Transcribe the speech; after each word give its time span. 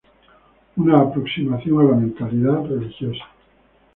Una 0.77 0.99
aproximación 0.99 1.79
a 1.79 1.83
la 1.91 1.95
mentalidad 1.95 2.65
religiosa. 2.65 3.23